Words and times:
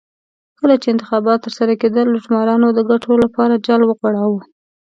کله 0.59 0.75
چې 0.81 0.87
انتخابات 0.89 1.39
ترسره 1.45 1.73
کېدل 1.81 2.05
لوټمارو 2.13 2.67
د 2.73 2.79
ګټو 2.91 3.11
لپاره 3.23 3.61
جال 3.65 3.81
وغوړاوه. 3.83 4.41